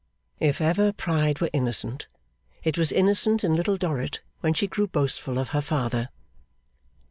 If 0.39 0.61
ever 0.61 0.91
pride 0.91 1.41
were 1.41 1.49
innocent, 1.53 2.07
it 2.63 2.75
was 2.75 2.91
innocent 2.91 3.43
in 3.43 3.55
Little 3.55 3.77
Dorrit 3.77 4.21
when 4.39 4.55
she 4.55 4.65
grew 4.65 4.87
boastful 4.87 5.37
of 5.37 5.49
her 5.49 5.61
father. 5.61 6.09